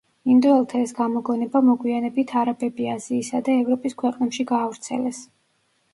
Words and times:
ინდოელთა 0.35 0.79
ეს 0.85 0.93
გამოგონება 0.99 1.61
მოგვიანებით 1.67 2.33
არაბები 2.43 2.89
აზიისა 2.95 3.45
და 3.51 3.59
ევროპის 3.61 3.99
ქვეყნებში 4.03 4.51
გაავრცელეს. 4.57 5.25